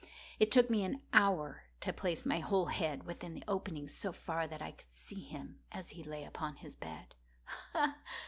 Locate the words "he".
5.91-6.01